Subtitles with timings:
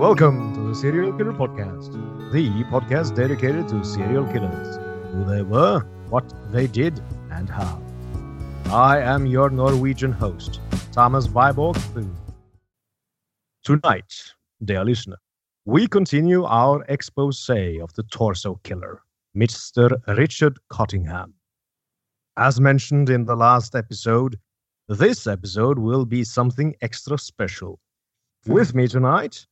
[0.00, 1.92] Welcome to the Serial Killer Podcast,
[2.32, 4.78] the podcast dedicated to serial killers,
[5.12, 6.98] who they were, what they did,
[7.30, 7.82] and how.
[8.70, 10.58] I am your Norwegian host,
[10.90, 11.76] Thomas Viborg.
[13.62, 14.32] Tonight,
[14.64, 15.18] dear listener,
[15.66, 19.02] we continue our expose of the torso killer,
[19.36, 20.00] Mr.
[20.16, 21.34] Richard Cottingham.
[22.38, 24.38] As mentioned in the last episode,
[24.88, 27.78] this episode will be something extra special.
[28.46, 29.46] With me tonight,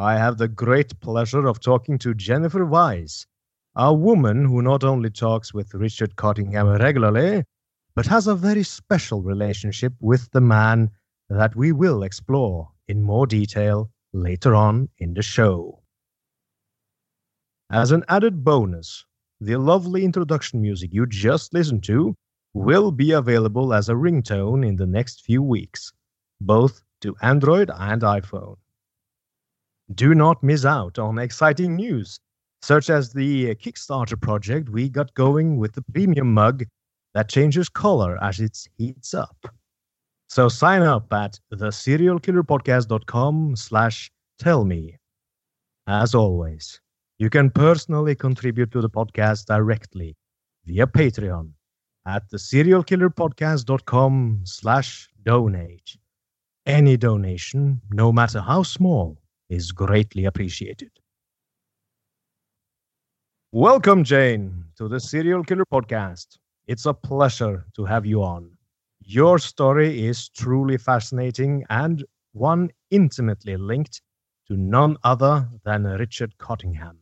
[0.00, 3.26] I have the great pleasure of talking to Jennifer Weiss,
[3.76, 7.44] a woman who not only talks with Richard Cottingham regularly,
[7.94, 10.88] but has a very special relationship with the man
[11.28, 15.82] that we will explore in more detail later on in the show.
[17.70, 19.04] As an added bonus,
[19.38, 22.14] the lovely introduction music you just listened to
[22.54, 25.92] will be available as a ringtone in the next few weeks,
[26.40, 28.56] both to Android and iPhone.
[29.94, 32.18] Do not miss out on exciting news,
[32.62, 36.64] such as the Kickstarter project we got going with the premium mug
[37.14, 39.36] that changes color as it heats up.
[40.28, 44.96] So sign up at theserialkillerpodcast.com slash tell me.
[45.88, 46.80] As always,
[47.18, 50.14] you can personally contribute to the podcast directly
[50.66, 51.50] via Patreon
[52.06, 55.96] at theserialkillerpodcast.com slash donate.
[56.64, 59.18] Any donation, no matter how small,
[59.50, 60.90] is greatly appreciated.
[63.52, 66.38] Welcome, Jane, to the Serial Killer Podcast.
[66.68, 68.52] It's a pleasure to have you on.
[69.00, 74.02] Your story is truly fascinating and one intimately linked
[74.46, 76.98] to none other than Richard Cottingham.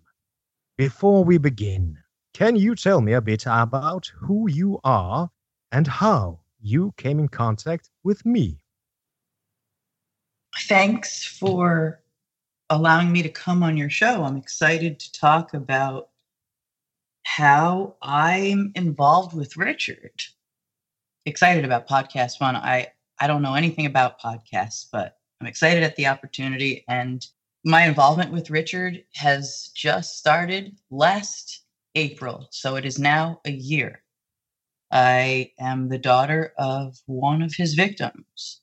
[0.78, 1.98] Before we begin,
[2.32, 5.28] can you tell me a bit about who you are
[5.70, 8.58] and how you came in contact with me?
[10.66, 12.00] Thanks for
[12.70, 14.24] allowing me to come on your show.
[14.24, 16.10] I'm excited to talk about
[17.24, 20.22] how I'm involved with Richard.
[21.26, 22.56] Excited about podcast one.
[22.56, 22.88] I
[23.20, 27.26] I don't know anything about podcasts, but I'm excited at the opportunity and
[27.64, 31.64] my involvement with Richard has just started last
[31.94, 34.02] April, so it is now a year.
[34.90, 38.62] I am the daughter of one of his victims.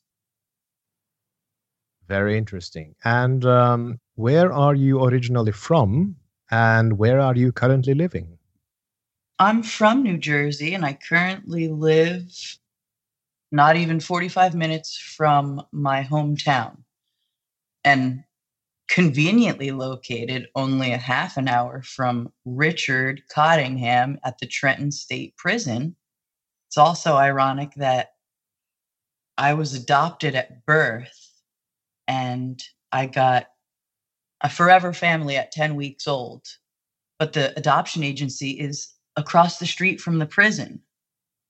[2.08, 2.96] Very interesting.
[3.04, 6.16] And um, where are you originally from
[6.52, 8.38] and where are you currently living?
[9.40, 12.32] I'm from New Jersey and I currently live
[13.52, 16.78] not even 45 minutes from my hometown
[17.84, 18.24] and
[18.88, 25.96] conveniently located only a half an hour from Richard Cottingham at the Trenton State Prison.
[26.68, 28.10] It's also ironic that
[29.38, 31.25] I was adopted at birth
[32.08, 32.62] and
[32.92, 33.48] I got
[34.42, 36.46] a forever family at 10 weeks old.
[37.20, 40.82] But the adoption agency is across the street from the prison.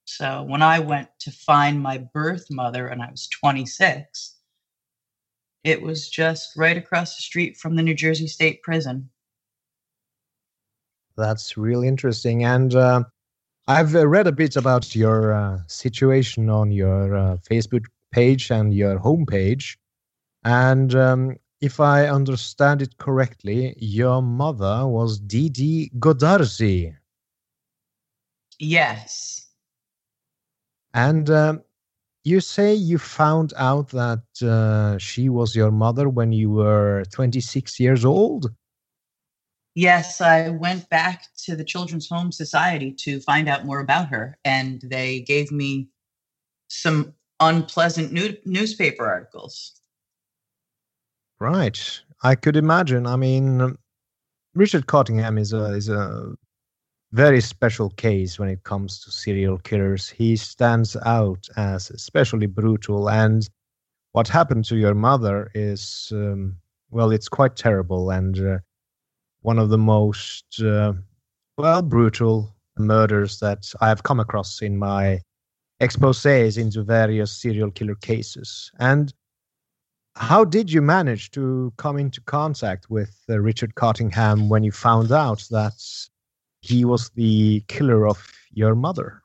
[0.05, 4.35] So when I went to find my birth mother and I was 26,
[5.63, 9.09] it was just right across the street from the New Jersey State Prison.
[11.17, 12.43] That's really interesting.
[12.43, 13.03] And uh,
[13.67, 18.73] I've uh, read a bit about your uh, situation on your uh, Facebook page and
[18.73, 19.75] your homepage.
[20.45, 26.95] And um, if I understand it correctly, your mother was Deedeh Goodarzi.
[28.59, 29.49] Yes.
[30.93, 31.63] And um,
[32.23, 37.79] you say you found out that uh, she was your mother when you were 26
[37.79, 38.53] years old?
[39.73, 44.37] Yes, I went back to the Children's Home Society to find out more about her,
[44.45, 45.89] and they gave me
[46.69, 49.81] some unpleasant new- newspaper articles.
[51.39, 52.01] Right.
[52.23, 53.05] I could imagine.
[53.05, 53.75] I mean,
[54.53, 56.33] Richard Cottingham is a is a
[57.11, 60.09] very special case when it comes to serial killers.
[60.09, 63.47] He stands out as especially brutal, and
[64.13, 66.57] what happened to your mother is um,
[66.89, 68.59] well, it's quite terrible and uh,
[69.41, 70.93] one of the most uh,
[71.57, 75.21] well brutal murders that I have come across in my
[75.81, 78.71] exposés into various serial killer cases.
[78.79, 79.13] And
[80.17, 85.11] how did you manage to come into contact with uh, Richard Cottingham when you found
[85.11, 85.83] out that
[86.61, 89.21] he was the killer of your mother?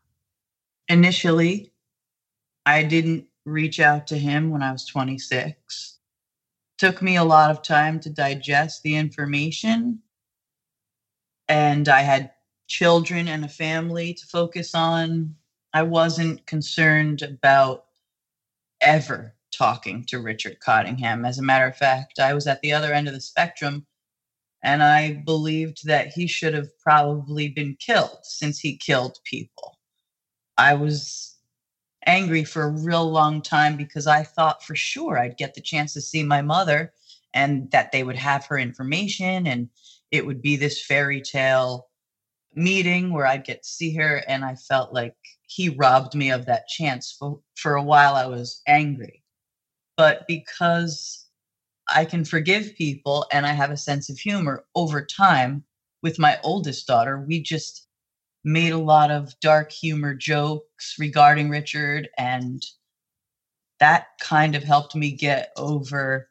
[0.88, 1.72] Initially,
[2.66, 5.98] I didn't reach out to him when I was 26.
[6.78, 10.00] Took me a lot of time to digest the information.
[11.48, 12.32] And I had
[12.66, 15.36] children and a family to focus on.
[15.72, 17.84] I wasn't concerned about
[18.80, 21.26] ever talking to Richard Cottingham.
[21.26, 23.86] As a matter of fact, I was at the other end of the spectrum
[24.62, 29.78] and I believed that he should have probably been killed since he killed people.
[30.56, 31.36] I was
[32.06, 35.92] angry for a real long time because I thought for sure I'd get the chance
[35.92, 36.94] to see my mother
[37.34, 39.68] and that they would have her information and
[40.10, 41.88] it would be this fairy tale
[42.54, 44.22] meeting where I'd get to see her.
[44.26, 47.12] And I felt like he robbed me of that chance.
[47.12, 49.19] For, for a while, I was angry
[50.00, 51.26] but because
[51.94, 55.62] I can forgive people and I have a sense of humor over time
[56.02, 57.86] with my oldest daughter, we just
[58.42, 62.64] made a lot of dark humor jokes regarding Richard and
[63.78, 66.30] that kind of helped me get over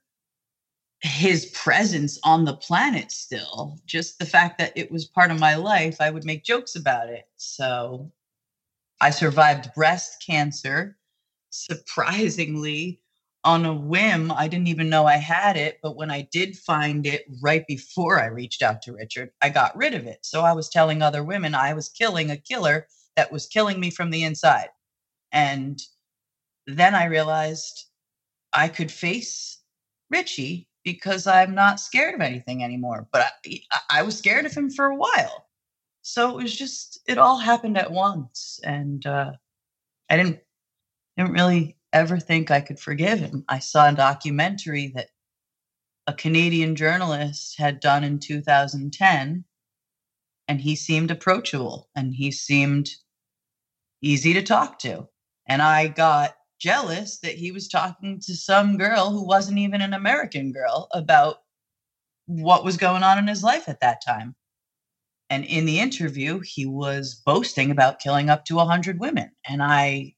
[1.01, 3.77] his presence on the planet still.
[3.85, 7.07] Just the fact that it was part of my life i would make jokes about
[7.07, 7.27] it.
[7.35, 8.11] So
[8.99, 10.97] i survived breast cancer
[11.51, 12.99] surprisingly
[13.43, 14.31] on a whim.
[14.31, 18.19] I didn't even know I had it, but when I did find it right before
[18.19, 20.19] I reached out to Richard, I got rid of it.
[20.23, 23.91] So I was telling other women I was killing a killer that was killing me
[23.91, 24.69] from the inside.
[25.31, 25.81] And
[26.67, 27.85] then I realized
[28.53, 29.59] I could face
[30.09, 33.07] Richie because I'm not scared of anything anymore.
[33.11, 33.59] But I,
[33.89, 35.45] I was scared of him for a while.
[36.01, 38.59] So it was just, it all happened at once.
[38.63, 39.31] And uh,
[40.09, 40.39] I didn't,
[41.17, 43.43] didn't really ever think I could forgive him.
[43.47, 45.09] I saw a documentary that
[46.07, 49.45] a Canadian journalist had done in 2010,
[50.47, 52.89] and he seemed approachable and he seemed
[54.01, 55.07] easy to talk to.
[55.45, 59.93] And I got jealous that he was talking to some girl who wasn't even an
[59.93, 61.37] American girl about
[62.25, 64.35] what was going on in his life at that time.
[65.29, 69.31] And in the interview, he was boasting about killing up to 100 women.
[69.47, 70.15] And I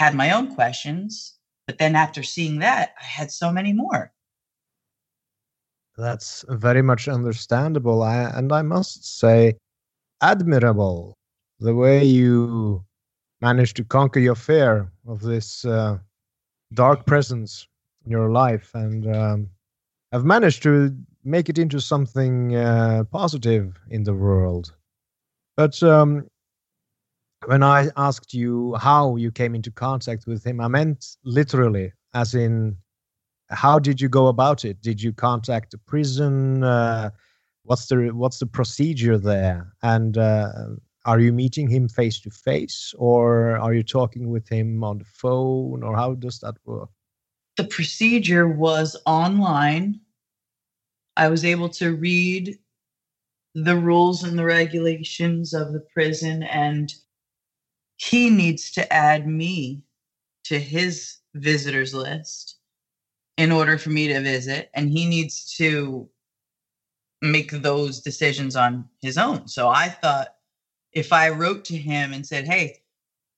[0.00, 1.34] had my own questions,
[1.66, 4.10] but then after seeing that, I had so many more.
[5.98, 8.02] That's very much understandable.
[8.02, 9.58] I, and I must say,
[10.22, 11.18] admirable
[11.58, 12.82] the way you
[13.42, 15.98] managed to conquer your fear of this uh,
[16.72, 17.66] dark presence
[18.06, 19.50] in your life and um,
[20.12, 24.72] have managed to make it into something uh, positive in the world.
[25.58, 26.26] But um,
[27.46, 32.34] when I asked you how you came into contact with him, I meant literally, as
[32.34, 32.76] in,
[33.48, 34.80] how did you go about it?
[34.80, 36.62] Did you contact the prison?
[36.62, 37.10] Uh,
[37.64, 39.72] what's the what's the procedure there?
[39.82, 40.52] And uh,
[41.04, 45.04] are you meeting him face to face, or are you talking with him on the
[45.04, 46.90] phone, or how does that work?
[47.56, 50.00] The procedure was online.
[51.16, 52.56] I was able to read
[53.54, 56.94] the rules and the regulations of the prison and
[58.00, 59.82] he needs to add me
[60.44, 62.56] to his visitors list
[63.36, 66.08] in order for me to visit and he needs to
[67.20, 69.46] make those decisions on his own.
[69.48, 70.28] So i thought
[70.92, 72.78] if I wrote to him and said, Hey,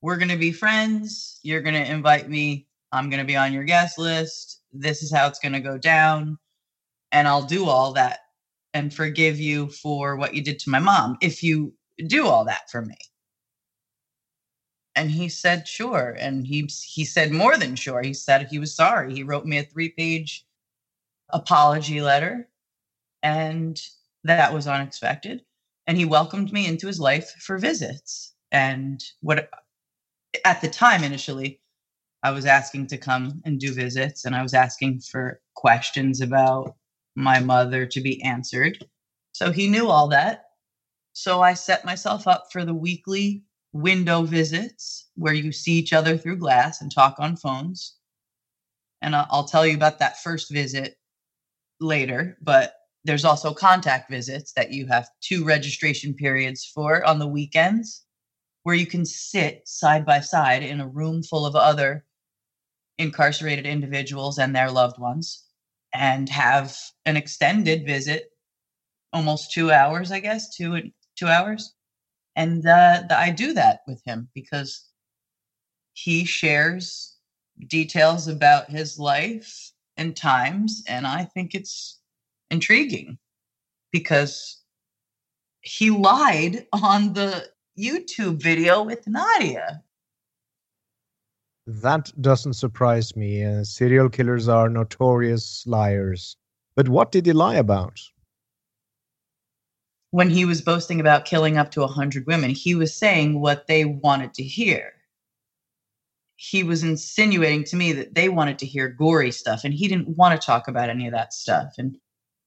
[0.01, 3.51] we're going to be friends, you're going to invite me, I'm going to be on
[3.51, 6.37] your guest list, this is how it's going to go down,
[7.11, 8.19] and I'll do all that
[8.73, 11.73] and forgive you for what you did to my mom if you
[12.07, 12.95] do all that for me.
[14.95, 16.15] And he said, sure.
[16.19, 18.01] And he he said more than sure.
[18.03, 19.13] He said he was sorry.
[19.13, 20.45] He wrote me a three-page
[21.29, 22.47] apology letter.
[23.23, 23.81] And
[24.23, 25.43] that was unexpected.
[25.87, 28.33] And he welcomed me into his life for visits.
[28.51, 29.49] And what
[30.45, 31.59] at the time initially,
[32.23, 36.75] I was asking to come and do visits and I was asking for questions about
[37.15, 38.85] my mother to be answered.
[39.33, 40.45] So he knew all that.
[41.13, 46.17] So I set myself up for the weekly window visits where you see each other
[46.17, 47.95] through glass and talk on phones.
[49.01, 50.95] And I'll tell you about that first visit
[51.79, 57.27] later, but there's also contact visits that you have two registration periods for on the
[57.27, 58.03] weekends
[58.63, 62.05] where you can sit side by side in a room full of other
[62.97, 65.45] incarcerated individuals and their loved ones
[65.93, 68.29] and have an extended visit
[69.11, 70.79] almost two hours i guess two
[71.15, 71.73] two hours
[72.35, 74.89] and uh, i do that with him because
[75.93, 77.17] he shares
[77.67, 81.99] details about his life and times and i think it's
[82.49, 83.17] intriguing
[83.91, 84.61] because
[85.61, 87.47] he lied on the
[87.77, 89.81] youtube video with nadia
[91.65, 93.43] that doesn't surprise me.
[93.43, 96.35] Uh, serial killers are notorious liars.
[96.75, 97.99] But what did he lie about?
[100.13, 103.83] When he was boasting about killing up to 100 women, he was saying what they
[103.83, 104.93] wanted to hear.
[106.35, 110.15] He was insinuating to me that they wanted to hear gory stuff, and he didn't
[110.15, 111.73] want to talk about any of that stuff.
[111.79, 111.97] And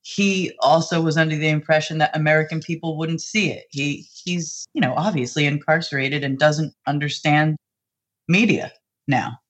[0.02, 3.64] he also was under the impression that American people wouldn't see it.
[3.70, 7.56] He he's, you know, obviously incarcerated and doesn't understand
[8.28, 8.70] media
[9.08, 9.40] now.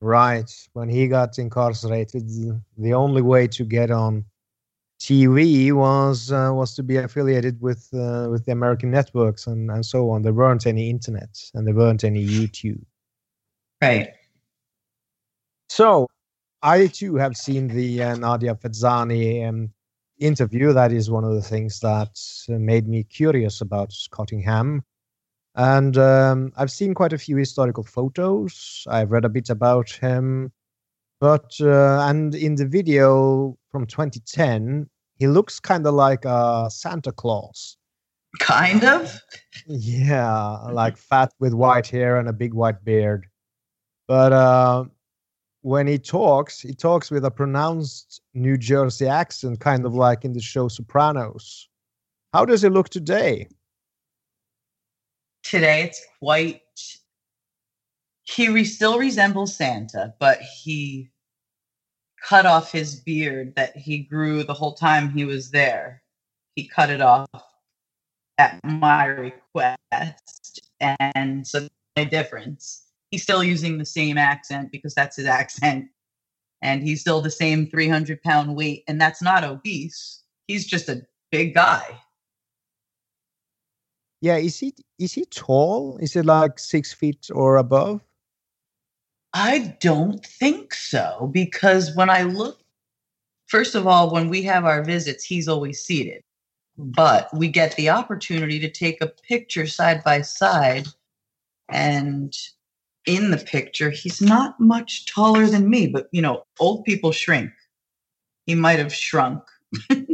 [0.00, 0.48] Right.
[0.74, 2.28] When he got incarcerated,
[2.78, 4.26] the only way to get on
[5.00, 9.84] TV was uh, was to be affiliated with uh, with the American networks and, and
[9.84, 10.22] so on.
[10.22, 12.82] There weren't any internet and there weren't any YouTube.
[13.82, 14.08] Right.
[15.68, 16.06] So
[16.62, 19.70] I too have seen the uh, Nadia Fezzani um,
[20.18, 20.72] interview.
[20.72, 24.82] That is one of the things that uh, made me curious about Cottingham.
[25.54, 28.84] And um, I've seen quite a few historical photos.
[28.88, 30.52] I've read a bit about him.
[31.20, 37.12] But, uh, and in the video from 2010, he looks kind of like a Santa
[37.12, 37.76] Claus.
[38.38, 39.18] Kind of?
[39.66, 43.26] Yeah, like fat with white hair and a big white beard.
[44.06, 44.84] But uh,
[45.62, 50.34] when he talks, he talks with a pronounced New Jersey accent, kind of like in
[50.34, 51.68] the show Sopranos.
[52.34, 53.48] How does he look today?
[55.46, 56.60] today it's quite
[58.26, 61.08] he re- still resembles santa but he
[62.22, 66.02] cut off his beard that he grew the whole time he was there
[66.54, 67.28] he cut it off
[68.38, 71.66] at my request and so
[71.96, 75.86] a difference he's still using the same accent because that's his accent
[76.62, 81.00] and he's still the same 300 pound weight and that's not obese he's just a
[81.30, 81.98] big guy
[84.20, 85.98] yeah, is he is he tall?
[85.98, 88.05] Is it like six feet or above?
[89.38, 92.58] I don't think so because when I look,
[93.48, 96.22] first of all, when we have our visits, he's always seated,
[96.78, 100.86] but we get the opportunity to take a picture side by side,
[101.68, 102.32] and
[103.04, 107.50] in the picture, he's not much taller than me, but you know, old people shrink.
[108.46, 109.42] He might have shrunk.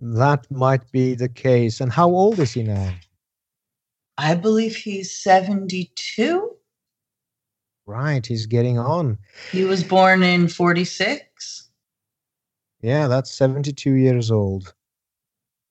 [0.00, 1.80] That might be the case.
[1.80, 2.92] And how old is he now?
[4.18, 6.55] I believe he's 72.
[7.86, 9.18] Right, he's getting on.
[9.52, 11.68] He was born in 46.
[12.82, 14.74] Yeah, that's 72 years old.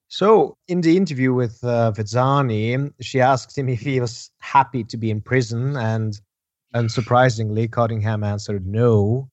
[0.08, 4.98] So, in the interview with uh, Fezzani, she asked him if he was happy to
[4.98, 6.20] be in prison, and
[6.74, 9.30] unsurprisingly, Cottingham answered no.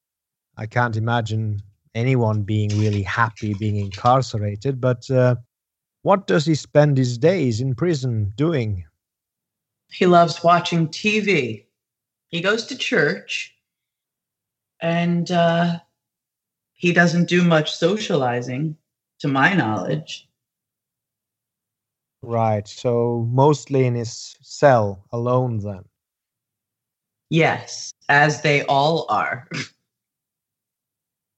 [0.57, 1.63] I can't imagine
[1.95, 5.37] anyone being really happy being incarcerated, but uh,
[6.03, 8.85] what does he spend his days in prison doing?
[9.89, 11.67] He loves watching TV.
[12.33, 13.55] He goes to church
[14.81, 15.79] and uh,
[16.73, 18.77] he doesn't do much socializing,
[19.21, 20.29] to my knowledge.
[22.23, 22.67] Right.
[22.67, 25.85] So mostly in his cell alone, then.
[27.31, 29.49] Yes, as they all are.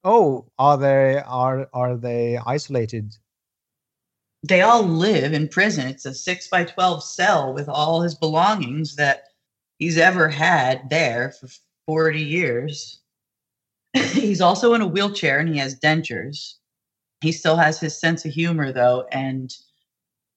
[0.06, 3.16] Oh, are they are are they isolated?
[4.46, 5.86] they all live in prison.
[5.86, 9.28] It's a six by 12 cell with all his belongings that
[9.84, 11.46] he's ever had there for
[11.86, 13.00] 40 years.
[13.92, 16.54] he's also in a wheelchair and he has dentures.
[17.20, 19.54] He still has his sense of humor, though, and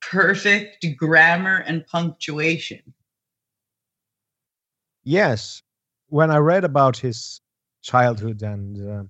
[0.02, 2.82] perfect grammar and punctuation.
[5.06, 5.64] Yes.
[6.10, 7.40] When I read about his
[7.84, 9.04] childhood and uh,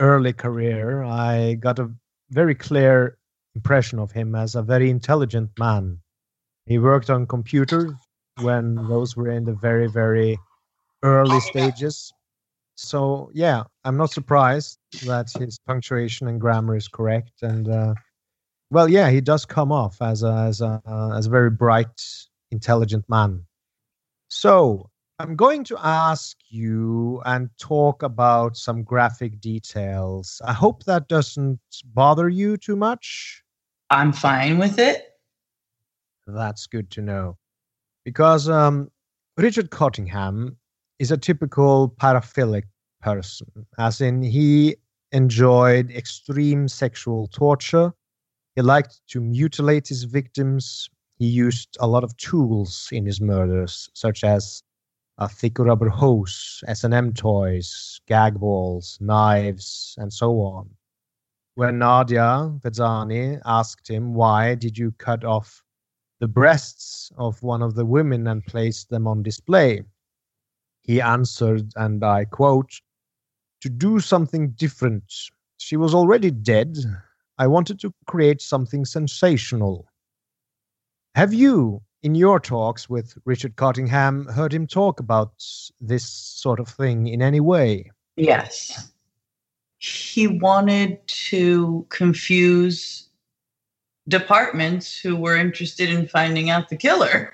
[0.00, 1.92] early career, I got a
[2.30, 3.18] very clear
[3.54, 6.00] impression of him as a very intelligent man.
[6.66, 7.92] He worked on computers
[8.42, 10.38] when those were in the very, very
[11.02, 12.12] early stages.
[12.74, 17.42] So, yeah, I'm not surprised that his punctuation and grammar is correct.
[17.42, 17.94] And, uh,
[18.70, 22.00] well, yeah, he does come off as a, as a, uh, as a very bright,
[22.50, 23.44] intelligent man.
[24.28, 30.40] So, I'm going to ask you and talk about some graphic details.
[30.46, 31.60] I hope that doesn't
[31.92, 33.42] bother you too much.
[33.90, 35.08] I'm fine with it.
[36.26, 37.36] That's good to know.
[38.10, 38.90] Because um,
[39.36, 40.56] Richard Cottingham
[40.98, 42.64] is a typical paraphilic
[43.00, 43.46] person,
[43.78, 44.74] as in, he
[45.12, 47.92] enjoyed extreme sexual torture.
[48.56, 50.90] He liked to mutilate his victims.
[51.20, 54.64] He used a lot of tools in his murders, such as
[55.18, 60.68] a thick rubber hose, S&M toys, gag balls, knives, and so on.
[61.54, 65.62] When Nadia Fezzani asked him, why did you cut off
[66.20, 69.82] the breasts of one of the women and placed them on display?
[70.82, 72.80] He answered, and I quote,
[73.60, 75.04] to do something different.
[75.58, 76.78] She was already dead.
[77.38, 79.86] I wanted to create something sensational.
[81.14, 85.32] Have you in your talks with Richard Cottingham heard him talk about
[85.80, 87.90] this sort of thing in any way?
[88.16, 88.90] Yes.
[89.78, 93.09] He wanted to confuse
[94.10, 97.32] departments who were interested in finding out the killer.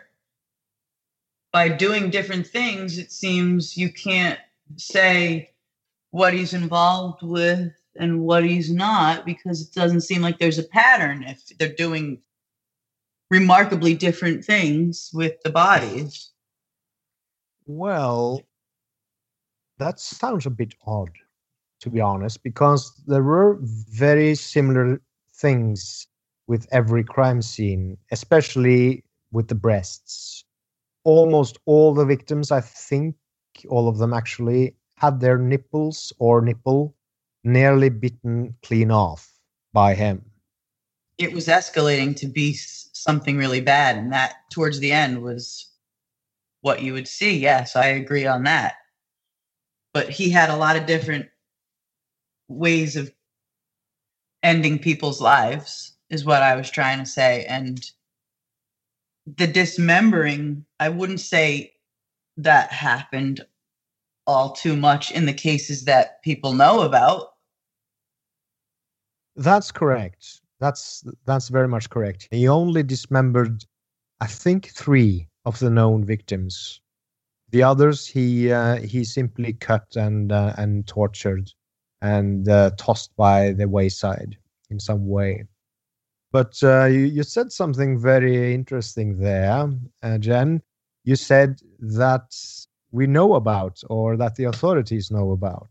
[1.53, 4.39] By doing different things, it seems you can't
[4.77, 5.51] say
[6.11, 10.65] what he's involved with and what he's not because it doesn't seem like there's a
[10.65, 12.19] pattern if they're doing
[13.31, 16.31] remarkably different things with the bodies.
[17.67, 18.43] Well,
[19.79, 21.11] that sounds a bit odd,
[21.81, 25.01] to be honest, because there were very similar
[25.33, 26.07] things
[26.47, 30.45] with every crime scene, especially with the breasts.
[31.05, 33.17] Almost all the victims, I think,
[33.69, 36.95] all of them actually, had their nipples or nipple
[37.45, 39.33] nearly bitten clean off
[39.73, 40.25] by him.
[41.19, 42.55] It was escalating to be
[43.07, 45.71] something really bad and that towards the end was
[46.63, 48.75] what you would see yes i agree on that
[49.95, 51.27] but he had a lot of different
[52.49, 53.13] ways of
[54.43, 57.91] ending people's lives is what i was trying to say and
[59.37, 61.73] the dismembering i wouldn't say
[62.37, 63.41] that happened
[64.27, 67.33] all too much in the cases that people know about
[69.37, 72.29] that's correct that's that's very much correct.
[72.31, 73.65] He only dismembered,
[74.21, 76.81] I think, three of the known victims.
[77.51, 81.51] The others he uh, he simply cut and uh, and tortured
[82.01, 84.37] and uh, tossed by the wayside
[84.71, 85.45] in some way.
[86.37, 89.71] But uh, you, you said something very interesting there,
[90.03, 90.61] uh, Jenn.
[91.03, 92.37] You said that
[92.93, 95.71] we know about or that the authorities know about.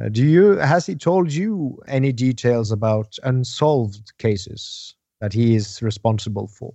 [0.00, 5.80] Uh, do you has he told you any details about unsolved cases that he is
[5.80, 6.74] responsible for?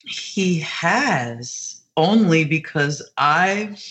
[0.00, 3.82] He has only because I've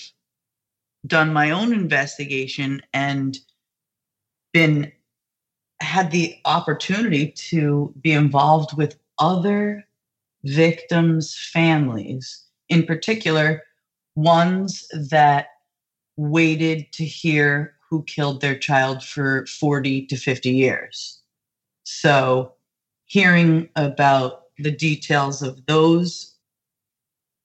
[1.08, 3.40] done my own investigation and
[4.52, 4.92] been
[5.84, 9.84] had the opportunity to be involved with other
[10.44, 13.62] victims' families, in particular,
[14.16, 15.48] ones that
[16.18, 21.20] waited to hear who killed their child for 40 to 50 years.
[21.84, 22.54] So,
[23.06, 26.36] hearing about the details of those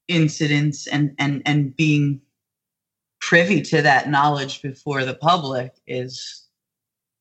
[0.07, 2.21] incidents and, and, and being
[3.21, 6.48] privy to that knowledge before the public is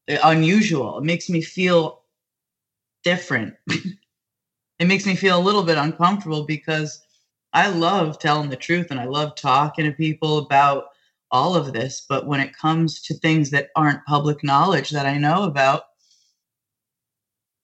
[0.08, 1.00] unusual.
[1.00, 2.02] It makes me feel
[3.04, 3.56] different.
[3.68, 7.02] it makes me feel a little bit uncomfortable because
[7.54, 10.86] I love telling the truth and I love talking to people about
[11.32, 12.06] all of this.
[12.08, 15.84] But when it comes to things that aren't public knowledge that I know about,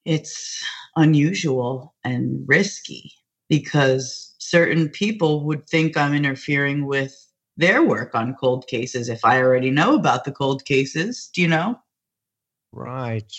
[0.04, 0.62] it's
[0.96, 3.12] unusual and risky
[3.48, 7.14] because certain people would think I'm interfering with
[7.56, 11.30] their work on cold cases if I already know about the cold cases.
[11.34, 11.78] Do you know?
[12.74, 13.32] Right.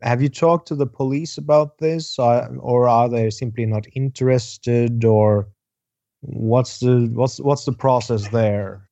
[0.00, 5.04] have you talked to the police about this, or, or are they simply not interested,
[5.04, 5.48] or
[6.20, 8.88] what's the what's what's the process there?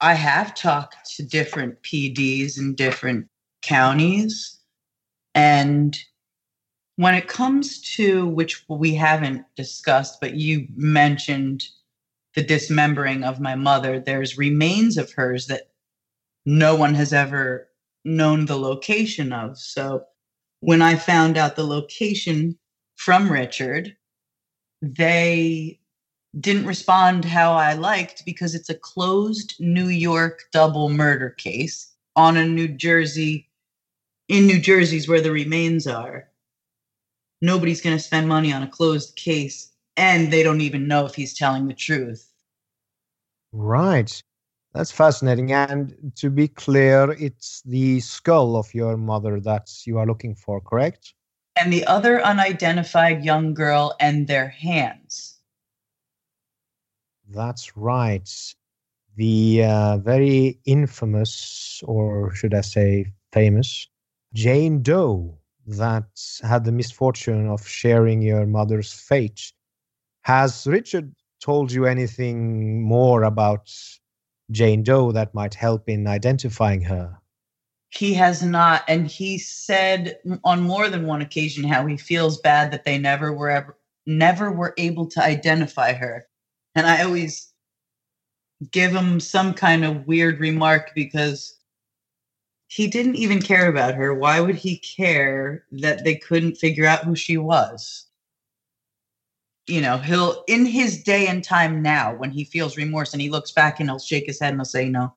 [0.00, 3.28] I have talked to different PDs in different
[3.62, 4.58] counties,
[5.34, 5.98] and
[6.96, 11.62] when it comes to which we haven't discussed, but you mentioned
[12.34, 15.68] the dismembering of my mother, there's remains of hers that
[16.46, 17.65] no one has ever
[18.06, 19.58] known the location of.
[19.58, 20.04] So
[20.60, 22.58] when I found out the location
[22.96, 23.96] from Richard,
[24.80, 25.80] they
[26.38, 32.36] didn't respond how I liked because it's a closed New York double murder case on
[32.36, 33.48] a New Jersey,
[34.28, 36.28] in New Jersey's where the remains are.
[37.42, 41.14] Nobody's going to spend money on a closed case, and they don't even know if
[41.14, 42.32] he's telling the truth.
[43.52, 44.22] Right.
[44.76, 45.52] That's fascinating.
[45.52, 50.60] And to be clear, it's the skull of your mother that you are looking for,
[50.60, 51.14] correct?
[51.58, 55.40] And the other unidentified young girl and their hands.
[57.30, 58.30] That's right.
[59.16, 63.88] The uh, very infamous, or should I say famous,
[64.34, 66.04] Jane Doe that
[66.42, 69.54] had the misfortune of sharing your mother's fate.
[70.20, 73.72] Has Richard told you anything more about
[74.50, 77.18] Jane Doe that might help in identifying her?
[77.90, 82.70] He has not, and he said on more than one occasion how he feels bad
[82.72, 86.26] that they never were ever, never were able to identify her.
[86.74, 87.52] And I always
[88.70, 91.58] give him some kind of weird remark because
[92.68, 94.14] he didn't even care about her.
[94.14, 98.05] Why would he care that they couldn't figure out who she was?
[99.66, 103.30] You know, he'll in his day and time now when he feels remorse and he
[103.30, 105.14] looks back and he'll shake his head and he'll say, "No,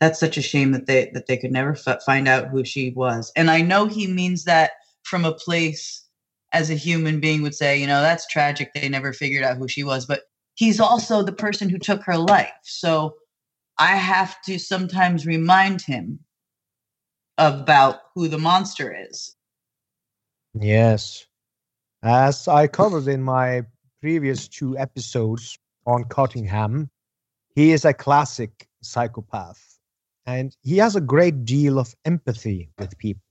[0.00, 2.90] that's such a shame that they that they could never f- find out who she
[2.90, 6.04] was." And I know he means that from a place
[6.52, 9.68] as a human being would say, you know, that's tragic they never figured out who
[9.68, 10.22] she was, but
[10.54, 12.50] he's also the person who took her life.
[12.62, 13.16] So
[13.78, 16.20] I have to sometimes remind him
[17.36, 19.36] about who the monster is.
[20.54, 21.26] Yes.
[22.02, 23.64] As I covered in my
[24.00, 26.90] previous two episodes on Cottingham,
[27.54, 29.78] he is a classic psychopath
[30.26, 33.22] and he has a great deal of empathy with people.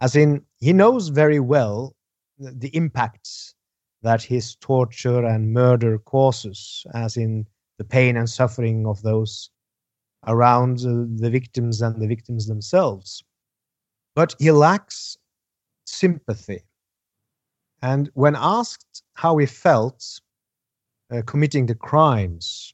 [0.00, 1.94] As in, he knows very well
[2.38, 3.54] the impacts
[4.02, 7.46] that his torture and murder causes, as in
[7.78, 9.50] the pain and suffering of those
[10.26, 13.22] around uh, the victims and the victims themselves.
[14.14, 15.16] But he lacks
[15.86, 16.62] sympathy.
[17.84, 20.02] And when asked how he felt
[21.12, 22.72] uh, committing the crimes.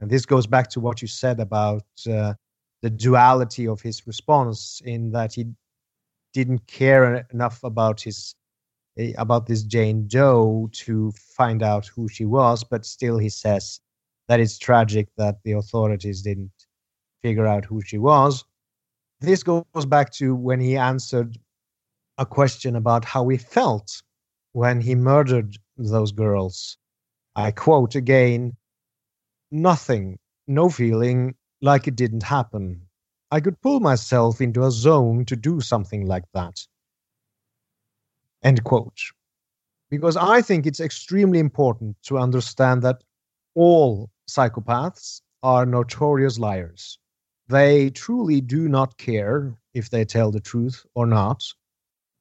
[0.00, 2.34] And this goes back to what you said about uh,
[2.82, 5.46] the duality of his response, in that he
[6.34, 8.34] didn't care enough about his
[8.98, 13.80] eh, about this Jane Doe to find out who she was, but still he says
[14.26, 16.66] that it's tragic that the authorities didn't
[17.22, 18.44] figure out who she was.
[19.20, 21.38] This goes back to when he answered
[22.18, 24.02] a question about how he felt
[24.52, 26.78] when he murdered those girls.
[27.36, 28.56] I quote again
[29.50, 32.82] nothing, no feeling like it didn't happen.
[33.30, 36.66] I could pull myself into a zone to do something like that.
[38.42, 38.98] End quote.
[39.90, 43.02] Because I think it's extremely important to understand that
[43.54, 46.98] all psychopaths are notorious liars.
[47.48, 51.42] They truly do not care if they tell the truth or not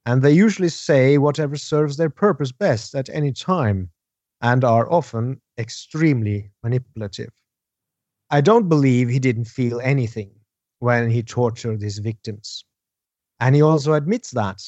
[0.07, 3.89] and they usually say whatever serves their purpose best at any time
[4.39, 7.33] and are often extremely manipulative.
[8.29, 10.31] I don't believe he didn't feel anything
[10.79, 12.63] when he tortured his victims.
[13.41, 14.61] And he also admits that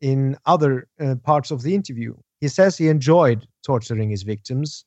[0.00, 2.14] in other uh, parts of the interview.
[2.40, 4.84] He says he enjoyed torturing his victims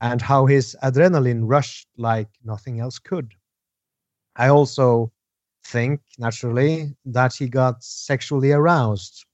[0.00, 3.34] and how his adrenaline rushed like nothing else could.
[4.36, 5.10] I also
[5.64, 9.26] think, naturally, that he got sexually aroused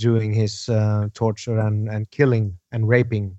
[0.00, 3.36] doing his uh, torture and, and killing and raping.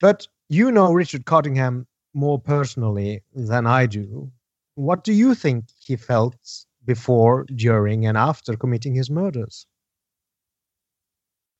[0.00, 4.30] But you know Richard Cottingham more personally than I do.
[4.74, 6.36] What do you think he felt
[6.84, 9.66] before, during, and after committing his murders?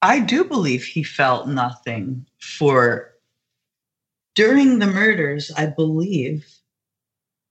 [0.02, 3.10] I do believe he felt nothing for.
[4.34, 6.46] During the murders, I believe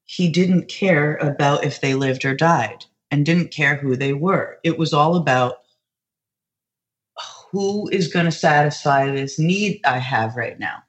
[0.05, 4.57] he didn't care about if they lived or died and didn't care who they were.
[4.63, 5.60] It was all about
[7.51, 10.83] who is going to satisfy this need I have right now.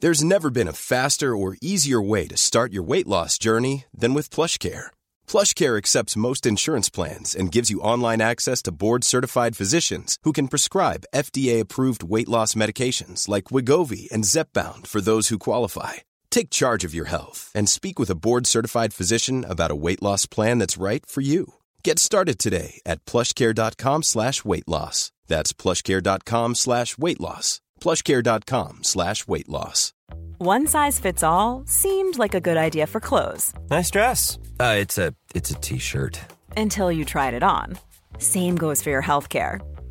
[0.00, 4.14] There's never been a faster or easier way to start your weight loss journey than
[4.14, 4.90] with PlushCare
[5.26, 10.48] PlushCare accepts most insurance plans and gives you online access to board-certified physicians who can
[10.48, 16.02] prescribe FDA-approved weight loss medications like Wegovy and Zepbound for those who qualify.
[16.30, 20.26] Take charge of your health and speak with a board-certified physician about a weight loss
[20.26, 21.54] plan that's right for you.
[21.84, 25.10] Get started today at plushcare.com slash weight loss.
[25.26, 27.60] That's plushcare.com slash weight loss.
[27.80, 29.92] plushcare.com slash weight loss.
[30.38, 34.38] One size fits all seemed like a good idea for clothes Nice dress.
[34.60, 36.18] Uh, it's a it's a t-shirt.
[36.56, 37.78] until you tried it on.
[38.18, 39.60] Same goes for your healthcare.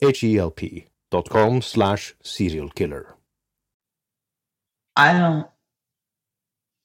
[0.00, 3.16] H-E-L-P dot com slash serial killer.
[4.96, 5.46] I don't.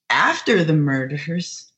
[0.10, 1.72] After the murders,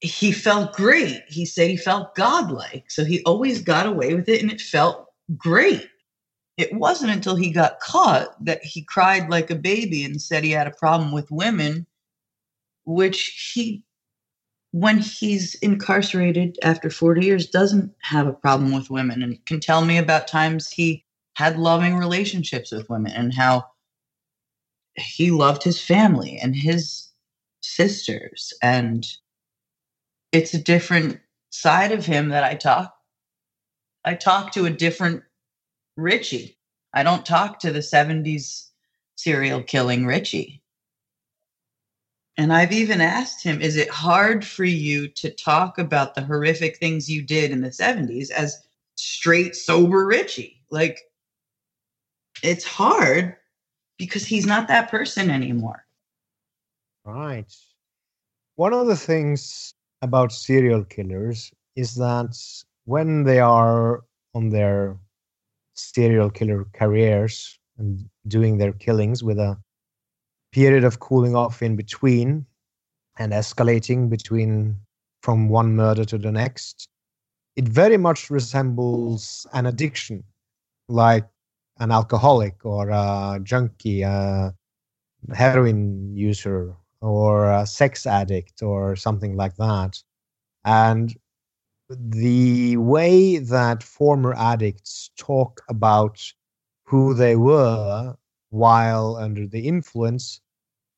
[0.00, 1.22] he felt great.
[1.28, 2.90] He said he felt godlike.
[2.90, 5.88] So he always got away with it and it felt great.
[6.56, 10.50] It wasn't until he got caught that he cried like a baby and said he
[10.50, 11.86] had a problem with women,
[12.84, 13.84] which he,
[14.72, 19.84] when he's incarcerated after 40 years, doesn't have a problem with women and can tell
[19.84, 23.66] me about times he had loving relationships with women and how
[24.94, 27.08] he loved his family and his
[27.60, 29.06] sisters and
[30.32, 32.94] it's a different side of him that I talk
[34.04, 35.24] I talk to a different
[35.96, 36.58] Richie.
[36.94, 38.68] I don't talk to the 70s
[39.16, 40.62] serial killing Richie.
[42.38, 46.76] And I've even asked him, is it hard for you to talk about the horrific
[46.76, 50.62] things you did in the 70s as straight sober Richie?
[50.70, 51.00] Like
[52.42, 53.36] it's hard
[53.96, 55.86] because he's not that person anymore.
[57.04, 57.50] Right.
[58.56, 59.72] One of the things
[60.02, 62.36] about serial killers is that
[62.84, 64.98] when they are on their
[65.74, 69.56] serial killer careers and doing their killings with a
[70.56, 72.46] period of cooling off in between
[73.18, 74.74] and escalating between
[75.20, 76.88] from one murder to the next,
[77.56, 80.24] it very much resembles an addiction,
[80.88, 81.26] like
[81.78, 84.54] an alcoholic or a junkie, a
[85.34, 90.02] heroin user, or a sex addict, or something like that.
[90.64, 91.14] And
[91.90, 96.18] the way that former addicts talk about
[96.86, 98.16] who they were
[98.48, 100.40] while under the influence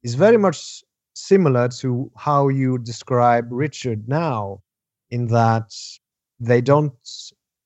[0.02, 0.84] is very much
[1.14, 4.62] similar to how you describe Richard now,
[5.10, 5.74] in that
[6.40, 6.92] they don't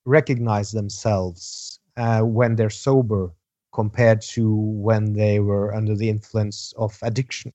[0.05, 3.31] recognize themselves uh, when they're sober
[3.73, 7.51] compared to when they were under the influence of addiction.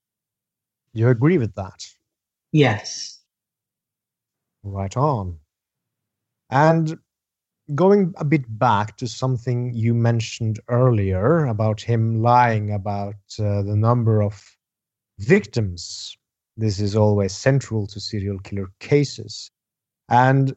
[0.94, 1.86] Do you agree with that?
[2.52, 3.20] Yes.
[4.62, 5.38] Right on.
[6.50, 6.98] And
[7.74, 13.76] going a bit back to something you mentioned earlier about him lying about uh, the
[13.76, 14.42] number of
[15.18, 16.16] victims,
[16.56, 19.50] this is always central to serial killer cases.
[20.08, 20.54] And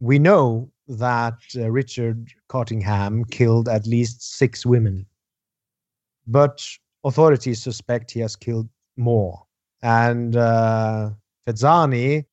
[0.00, 5.06] we know that uh, Richard Cottingham killed at least six women.
[6.26, 6.66] But
[7.04, 9.42] authorities suspect he has killed more.
[9.82, 11.10] And uh,
[11.46, 12.24] Fezzani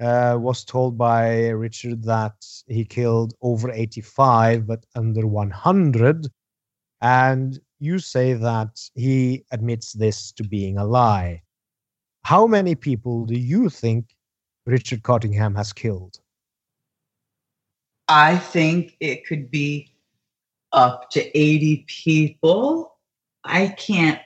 [0.00, 2.34] uh, was told by Richard that
[2.66, 6.26] he killed over 85, but under 100.
[7.00, 11.42] And you say that he admits this to being a lie.
[12.24, 14.14] How many people do you think
[14.66, 16.20] Richard Cottingham has killed?
[18.08, 19.92] I think it could be
[20.72, 22.96] up to 80 people.
[23.44, 24.20] I can't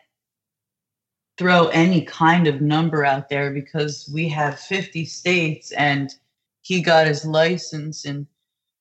[1.38, 6.14] throw any kind of number out there because we have 50 states and
[6.62, 8.26] he got his license in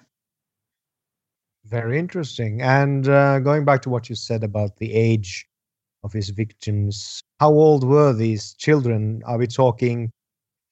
[1.68, 2.62] Very interesting.
[2.62, 5.46] And uh, going back to what you said about the age
[6.02, 9.22] of his victims, how old were these children?
[9.26, 10.10] Are we talking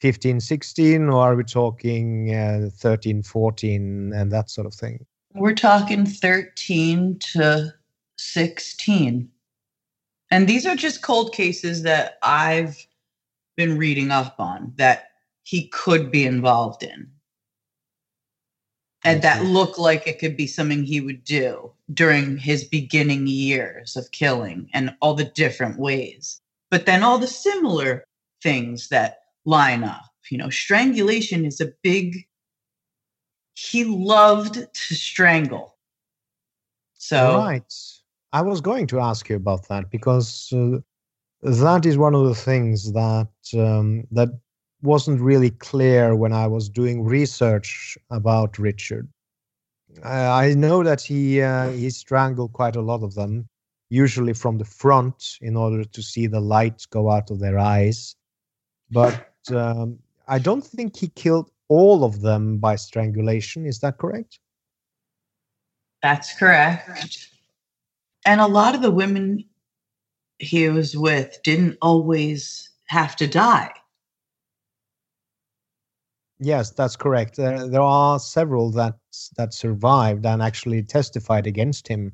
[0.00, 5.04] 15, 16, or are we talking uh, 13, 14, and that sort of thing?
[5.35, 7.74] We're talking 13 to
[8.16, 9.28] 16.
[10.30, 12.87] And these are just cold cases that I've
[13.56, 15.11] been reading up on that
[15.42, 17.11] he could be involved in.
[19.04, 23.96] And that look like it could be something he would do during his beginning years
[23.96, 26.40] of killing and all the different ways.
[26.70, 28.04] But then all the similar
[28.42, 30.02] things that line up.
[30.30, 32.26] You know, strangulation is a big
[33.56, 35.76] he loved to strangle.
[36.94, 37.74] So right,
[38.32, 40.78] I was going to ask you about that because uh,
[41.42, 44.28] that is one of the things that um, that
[44.87, 49.09] wasn't really clear when I was doing research about Richard.
[50.03, 53.49] I, I know that he uh, he strangled quite a lot of them,
[53.90, 58.16] usually from the front, in order to see the light go out of their eyes.
[58.90, 63.66] But um, I don't think he killed all of them by strangulation.
[63.66, 64.38] Is that correct?
[66.03, 67.29] That's correct.
[68.25, 69.44] And a lot of the women
[70.38, 73.72] he was with didn't always have to die.
[76.38, 77.37] Yes, that's correct.
[77.37, 78.94] There, there are several that
[79.37, 82.12] that survived and actually testified against him.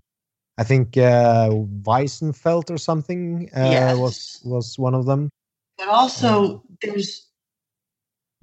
[0.59, 1.51] I think uh,
[1.83, 3.99] Weisenfeld or something uh, Yes.
[3.99, 5.29] was was one of them.
[5.79, 7.27] But also, there's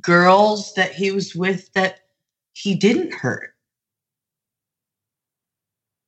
[0.02, 2.02] girls that he was with that
[2.54, 3.54] he didn't hurt.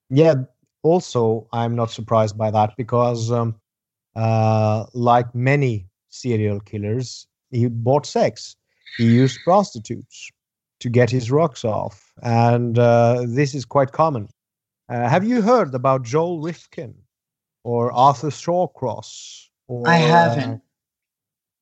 [0.09, 0.35] Yeah.
[0.83, 3.55] Also, I'm not surprised by that because, um,
[4.15, 8.55] uh, like many serial killers, he bought sex.
[8.97, 10.29] He used prostitutes
[10.79, 14.27] to get his rocks off, and uh, this is quite common.
[14.89, 16.93] Uh, have you heard about Joel Rifkin
[17.63, 19.47] or Arthur Shawcross?
[19.67, 20.61] Or, I haven't.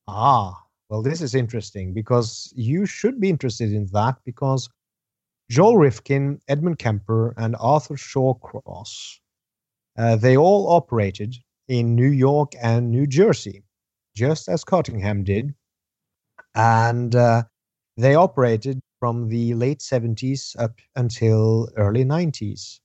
[0.08, 4.70] Uh, ah, well, this is interesting because you should be interested in that because
[5.50, 9.20] Joel Rifkin, Edmund Kemper, and Arthur Shawcross,
[9.98, 11.36] uh, they all operated
[11.68, 13.64] in New York and New Jersey,
[14.16, 15.54] just as Cottingham did.
[16.60, 17.44] And uh,
[17.96, 22.82] they operated from the late 70s up until early 90s.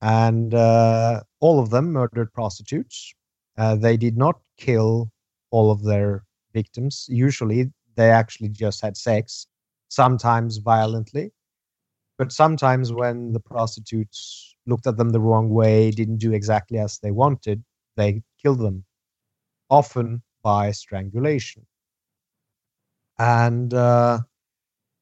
[0.00, 3.14] And uh, all of them murdered prostitutes.
[3.56, 5.12] Uh, they did not kill
[5.52, 7.06] all of their victims.
[7.08, 9.46] Usually, they actually just had sex,
[9.88, 11.30] sometimes violently.
[12.18, 16.98] But sometimes, when the prostitutes looked at them the wrong way, didn't do exactly as
[16.98, 17.64] they wanted,
[17.96, 18.84] they killed them,
[19.70, 21.66] often by strangulation.
[23.18, 24.20] And uh,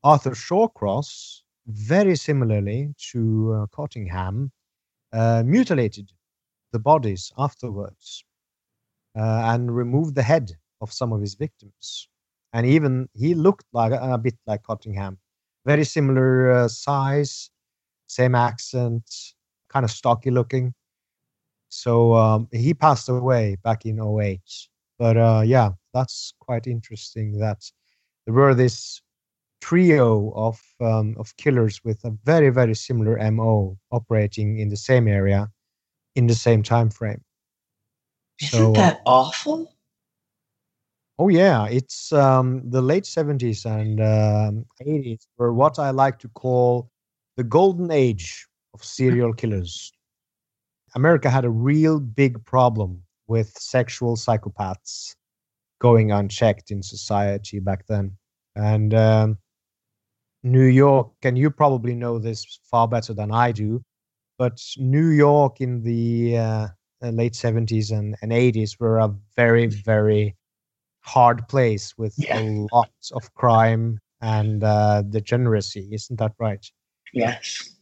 [0.02, 4.52] Arthur Shawcross, very similarly to uh, Cottingham,
[5.12, 6.10] uh, mutilated
[6.72, 8.24] the bodies afterwards
[9.16, 12.08] uh, and removed the head of some of his victims.
[12.52, 15.18] And even he looked like a bit like Cottingham,
[15.64, 17.50] very similar uh, size,
[18.06, 19.04] same accent,
[19.68, 20.74] kind of stocky looking.
[21.68, 24.40] So um, he passed away back in 08.
[24.98, 27.68] But uh, yeah, that's quite interesting that
[28.26, 29.00] there were this
[29.60, 35.08] trio of um, of killers with a very very similar mo operating in the same
[35.08, 35.48] area
[36.14, 37.22] in the same time frame.
[38.40, 39.74] Isn't So, uh, that awful?
[41.18, 46.28] Oh yeah, it's um, the late seventies and um, eighties were what I like to
[46.28, 46.90] call
[47.36, 49.92] the golden age of serial killers.
[50.94, 55.14] America had a real big problem with sexual psychopaths
[55.80, 58.16] going unchecked in society back then.
[58.56, 59.38] And um,
[60.42, 63.82] New York, and you probably know this far better than I do,
[64.38, 66.68] but New York in the uh,
[67.02, 70.36] late 70s and, and 80s were a very, very
[71.00, 72.38] hard place with yeah.
[72.38, 75.88] a lot of crime and uh, degeneracy.
[75.92, 76.64] Isn't that right?
[77.12, 77.76] Yes.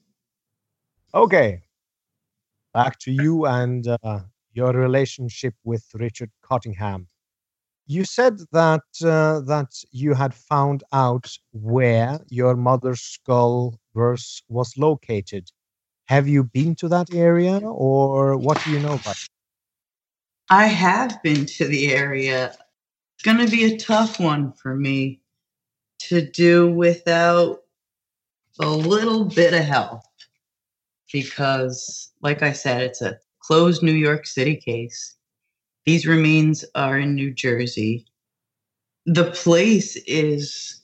[1.15, 1.63] Okay.
[2.75, 4.21] Back to you and uh,
[4.53, 7.07] your relationship with Richard Cottingham.
[7.87, 14.77] You said that uh, that you had found out where your mother's skull was was
[14.79, 15.51] located.
[16.07, 19.17] Have you been to that area, or what do you know about?
[19.17, 19.29] It?
[20.51, 22.55] I have been to the area.
[23.15, 25.21] It's going to be a tough one for me
[26.09, 27.63] to do without
[28.61, 30.03] a little bit of help
[31.13, 35.17] because, like I said, it's a closed New York City case.
[35.85, 38.07] These remains are in New Jersey.
[39.07, 40.83] The place is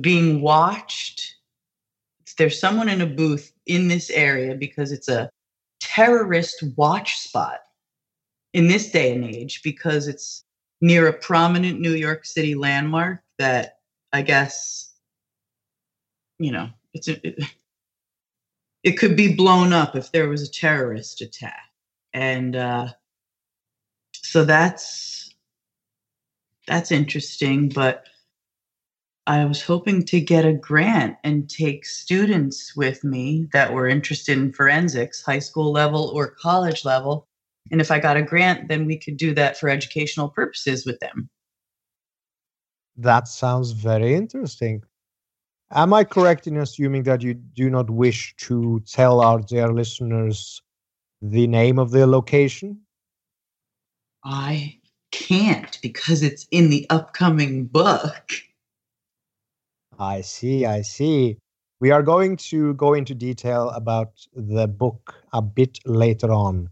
[0.00, 1.36] being watched.
[2.36, 5.30] There's someone in a booth in this area because it's a
[5.80, 7.60] terrorist watch spot
[8.52, 10.44] in this day and age because it's
[10.80, 13.78] near a prominent New York City landmark that
[14.12, 14.92] I guess,
[16.38, 17.44] you know, it's a, it,
[18.82, 21.62] it could be blown up if there was a terrorist attack.
[22.12, 22.88] And uh,
[24.34, 25.32] so that's
[26.66, 28.04] that's interesting, but
[29.28, 34.36] I was hoping to get a grant and take students with me that were interested
[34.36, 37.28] in forensics, high school level or college level.
[37.70, 40.98] And if I got a grant, then we could do that for educational purposes with
[40.98, 41.30] them.
[42.96, 44.82] That sounds very interesting.
[45.70, 50.60] Am I correct in assuming that you do not wish to tell our dear listeners
[51.22, 52.83] the name of the location?
[54.24, 54.80] I
[55.12, 58.32] can't because it's in the upcoming book.
[59.98, 61.38] I see, I see.
[61.80, 66.70] We are going to go into detail about the book a bit later on.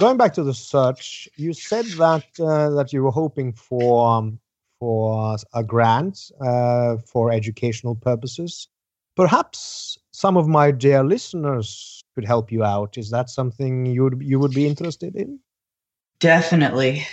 [0.00, 4.40] Going back to the search, you said that uh, that you were hoping for um,
[4.80, 8.68] for a grant uh, for educational purposes.
[9.16, 12.98] Perhaps some of my dear listeners could help you out.
[12.98, 15.38] Is that something you would you would be interested in?
[16.24, 17.06] Definitely.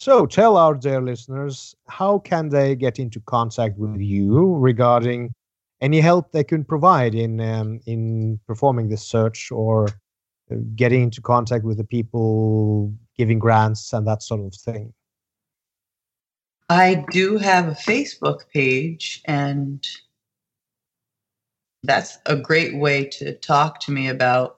[0.00, 5.32] So tell our dear listeners how can they get into contact with you regarding
[5.80, 9.86] any help they can provide in um, in performing this search or
[10.50, 14.92] uh, getting into contact with the people giving grants and that sort of thing.
[16.68, 19.86] I do have a Facebook page, and
[21.84, 24.57] that's a great way to talk to me about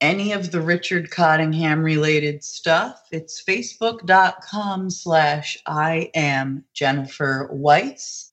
[0.00, 3.02] any of the Richard Cottingham related stuff.
[3.10, 8.32] It's facebook.com slash I am Jennifer Weiss,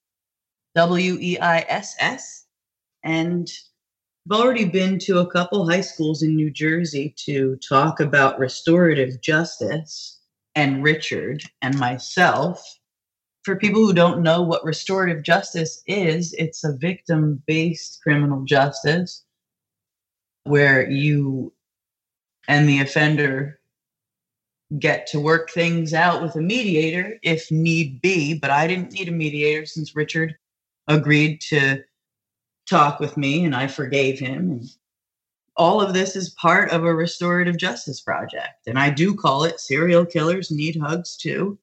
[0.76, 2.46] W E I S S.
[3.04, 3.48] And
[4.30, 9.22] I've already been to a couple high schools in New Jersey to talk about restorative
[9.22, 10.20] justice
[10.56, 12.62] and Richard and myself.
[13.44, 19.26] For people who don't know what restorative justice is, it's a victim based criminal justice
[20.44, 21.54] where you
[22.48, 23.60] and the offender
[24.80, 28.38] get to work things out with a mediator if need be.
[28.38, 30.36] But I didn't need a mediator since Richard
[30.88, 31.84] agreed to
[32.70, 34.52] talk with me and I forgave him.
[34.52, 34.70] And
[35.56, 38.68] all of this is part of a restorative justice project.
[38.68, 41.58] And I do call it Serial Killers Need Hugs Too.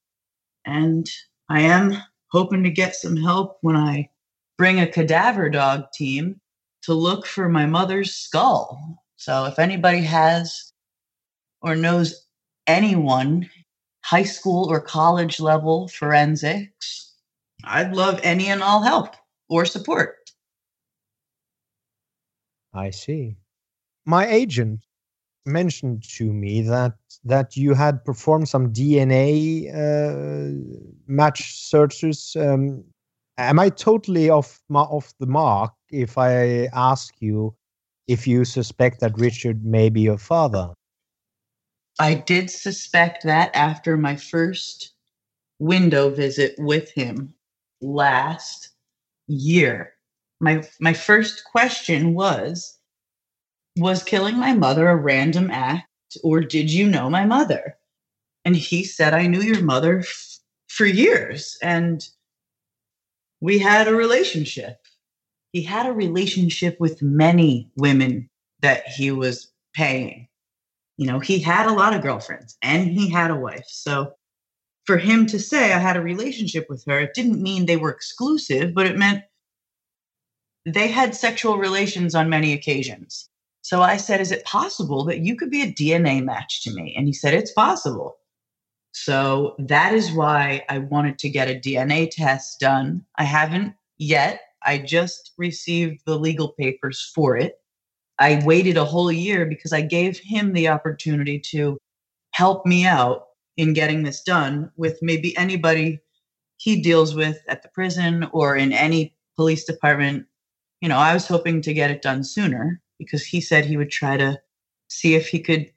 [0.64, 1.10] And
[1.48, 1.96] I am
[2.28, 4.08] hoping to get some help when I
[4.56, 6.40] bring a cadaver dog team
[6.82, 9.02] to look for my mother's skull.
[9.16, 10.72] So if anybody has
[11.62, 12.26] or knows
[12.66, 13.48] anyone,
[14.02, 17.14] high school or college level forensics,
[17.64, 19.14] I'd love any and all help
[19.48, 20.16] or support.
[22.72, 23.36] I see
[24.06, 24.80] my agent
[25.46, 30.52] mentioned to me that that you had performed some DNA uh,
[31.06, 32.36] match searches.
[32.38, 32.84] Um,
[33.48, 37.54] am I totally off off the mark if I ask you
[38.06, 40.72] if you suspect that Richard may be your father?
[41.98, 44.92] I did suspect that after my first
[45.58, 47.34] window visit with him
[47.80, 48.70] last
[49.26, 49.94] year.
[50.40, 52.78] My my first question was
[53.76, 55.86] was killing my mother a random act,
[56.24, 57.76] or did you know my mother?
[58.44, 60.38] And he said, I knew your mother f-
[60.68, 62.02] for years, and
[63.40, 64.76] we had a relationship.
[65.52, 68.30] he had a relationship with many women
[68.60, 70.28] that he was paying.
[70.96, 73.66] You know, he had a lot of girlfriends and he had a wife.
[73.66, 74.12] So
[74.84, 77.90] for him to say I had a relationship with her, it didn't mean they were
[77.90, 79.24] exclusive, but it meant
[80.66, 83.28] they had sexual relations on many occasions.
[83.62, 86.94] So I said, Is it possible that you could be a DNA match to me?
[86.96, 88.19] And he said, It's possible.
[88.92, 93.04] So that is why I wanted to get a DNA test done.
[93.16, 94.40] I haven't yet.
[94.64, 97.60] I just received the legal papers for it.
[98.18, 101.78] I waited a whole year because I gave him the opportunity to
[102.32, 106.00] help me out in getting this done with maybe anybody
[106.58, 110.26] he deals with at the prison or in any police department.
[110.82, 113.90] You know, I was hoping to get it done sooner because he said he would
[113.90, 114.38] try to
[114.88, 115.70] see if he could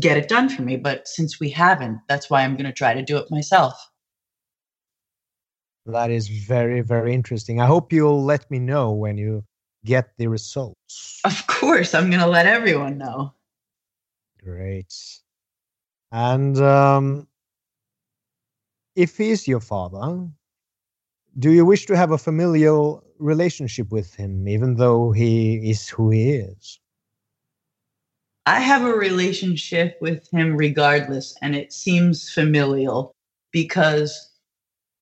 [0.00, 0.76] get it done for me.
[0.76, 3.74] But since we haven't, that's why I'm going to try to do it myself.
[5.86, 7.60] That is very, very interesting.
[7.60, 9.44] I hope you'll let me know when you
[9.84, 11.20] get the results.
[11.24, 13.32] Of course, I'm going to let everyone know.
[14.42, 14.92] Great.
[16.10, 17.28] And um,
[18.96, 20.28] if he's your father,
[21.38, 26.10] do you wish to have a familial relationship with him, even though he is who
[26.10, 26.80] he is?
[28.46, 33.12] I have a relationship with him regardless, and it seems familial
[33.52, 34.30] because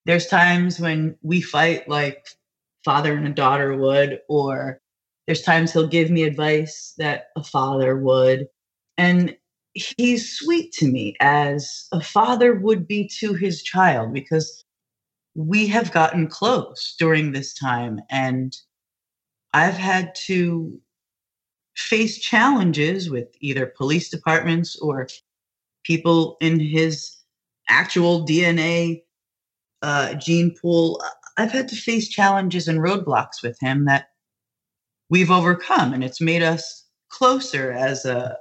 [0.07, 2.27] there's times when we fight like
[2.85, 4.81] father and a daughter would, or
[5.27, 8.47] there's times he'll give me advice that a father would.
[8.99, 9.37] And
[9.75, 14.65] he's sweet to me as a father would be to his child because
[15.35, 18.57] we have gotten close during this time and
[19.53, 20.81] I've had to
[21.77, 25.09] face challenges with either police departments or
[25.85, 27.17] people in his
[27.69, 29.03] actual DNA
[29.83, 31.03] uh, gene pool.
[31.37, 34.09] I've had to face challenges and roadblocks with him that
[35.11, 38.37] we've overcome, and it's made us closer as a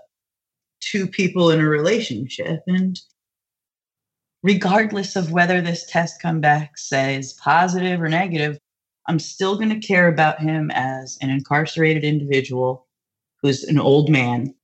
[0.79, 2.61] two people in a relationship.
[2.67, 2.99] And
[4.43, 8.59] regardless of whether this test come back says positive or negative,
[9.07, 12.88] I'm still going to care about him as an incarcerated individual
[13.43, 14.55] who's an old man.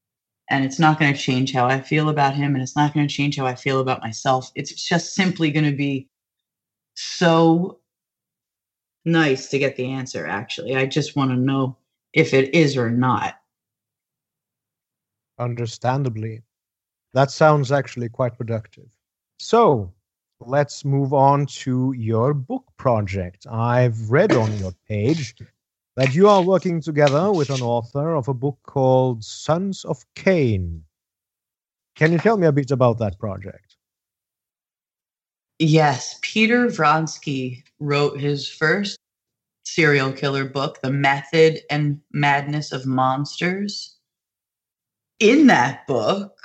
[0.50, 3.08] And it's not going to change how I feel about him, and it's not going
[3.08, 4.52] to change how I feel about myself.
[4.56, 6.10] It's just simply going to be
[6.96, 7.80] so
[9.06, 10.76] nice to get the answer, actually.
[10.76, 11.78] I just want to know
[12.14, 13.36] if it is or not.
[15.38, 16.42] Understandably.
[17.14, 18.88] That sounds actually quite productive.
[19.38, 19.94] So
[20.40, 23.46] let's move on to your book project.
[23.50, 25.36] I've read on your page
[25.96, 30.84] that you are working together with an author of a book called Sons of Cain.
[31.96, 33.76] Can you tell me a bit about that project?
[35.60, 38.98] Yes, Peter Vronsky wrote his first
[39.66, 43.98] serial killer book, The Method and Madness of Monsters.
[45.20, 46.38] In that book,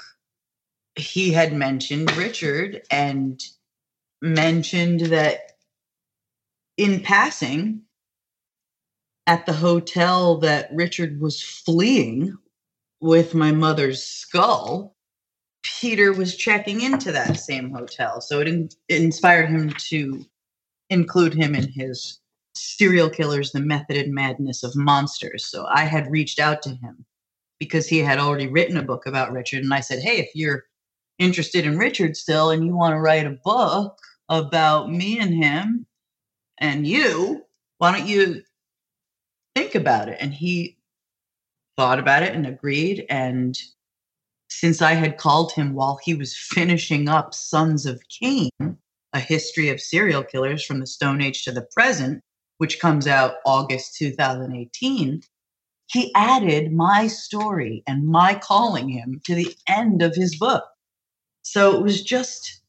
[0.96, 3.40] he had mentioned Richard and
[4.20, 5.52] mentioned that
[6.76, 7.82] in passing
[9.26, 12.36] at the hotel that Richard was fleeing
[13.00, 14.94] with my mother's skull,
[15.62, 18.20] Peter was checking into that same hotel.
[18.20, 20.24] So it, in- it inspired him to
[20.90, 22.20] include him in his
[22.54, 25.46] serial killers, the method and madness of monsters.
[25.46, 27.04] So I had reached out to him
[27.58, 29.62] because he had already written a book about Richard.
[29.64, 30.64] And I said, Hey, if you're
[31.18, 33.98] interested in Richard still and you want to write a book
[34.28, 35.86] about me and him
[36.58, 37.42] and you,
[37.78, 38.42] why don't you
[39.54, 40.18] think about it?
[40.20, 40.76] And he
[41.76, 43.06] thought about it and agreed.
[43.08, 43.58] And
[44.48, 48.50] since I had called him while he was finishing up Sons of Cain,
[49.12, 52.22] a history of serial killers from the Stone Age to the present,
[52.58, 55.22] which comes out August 2018,
[55.88, 60.64] he added my story and my calling him to the end of his book.
[61.42, 62.62] So it was just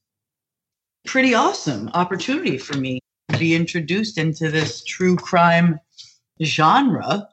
[1.06, 3.00] pretty awesome opportunity for me
[3.32, 5.80] to be introduced into this true crime
[6.44, 7.28] genre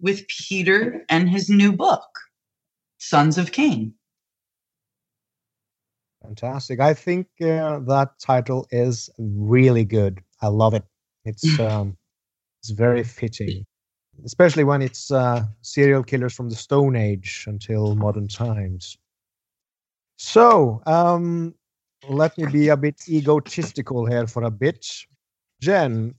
[0.00, 2.08] with Peter and his new book,
[2.98, 3.94] Sons of Cain.
[6.22, 6.80] Fantastic.
[6.80, 10.20] I think uh, that title is really good.
[10.40, 10.84] I love it.
[11.24, 11.96] It's um,
[12.60, 13.66] it's very fitting,
[14.24, 18.96] especially when it's uh, serial killers from the Stone Age until modern times.
[20.16, 21.54] So, um,
[22.08, 24.86] let me be a bit egotistical here for a bit.
[25.60, 26.14] Jenn,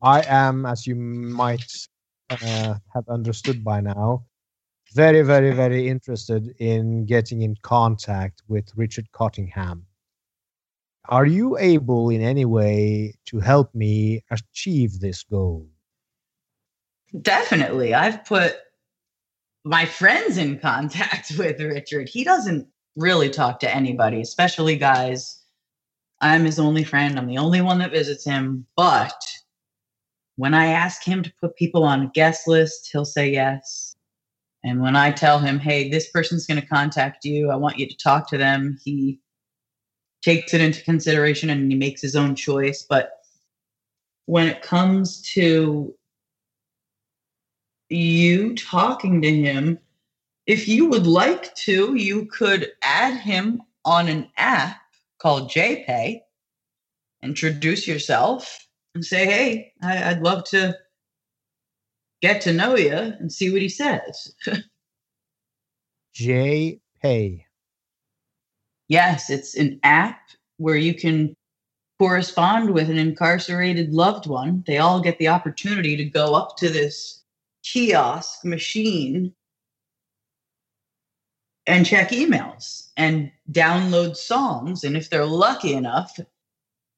[0.00, 1.64] I am, as you might
[2.30, 4.24] uh, have understood by now,
[4.94, 9.84] very, very, very interested in getting in contact with Richard Cottingham.
[11.08, 15.66] Are you able in any way to help me achieve this goal?
[17.22, 17.94] Definitely.
[17.94, 18.56] I've put
[19.64, 22.08] my friends in contact with Richard.
[22.08, 25.42] He doesn't really talk to anybody, especially guys.
[26.20, 27.18] I'm his only friend.
[27.18, 28.66] I'm the only one that visits him.
[28.76, 29.14] But
[30.38, 33.96] when I ask him to put people on a guest list, he'll say yes.
[34.62, 37.88] And when I tell him, hey, this person's going to contact you, I want you
[37.88, 39.18] to talk to them, he
[40.22, 42.86] takes it into consideration and he makes his own choice.
[42.88, 43.10] But
[44.26, 45.92] when it comes to
[47.88, 49.80] you talking to him,
[50.46, 54.76] if you would like to, you could add him on an app
[55.18, 56.20] called JPay,
[57.24, 60.76] introduce yourself, and say, hey, I, would love to
[62.20, 64.34] get to know you and see what he says.
[66.16, 67.44] JPay.
[68.88, 70.20] Yes, it's an app
[70.56, 71.36] where you can
[71.98, 74.64] correspond with an incarcerated loved one.
[74.66, 77.22] They all get the opportunity to go up to this
[77.62, 79.34] kiosk machine
[81.66, 84.84] and check emails and download songs.
[84.84, 86.18] And if they're lucky enough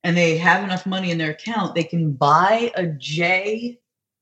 [0.03, 3.79] and they have enough money in their account, they can buy a J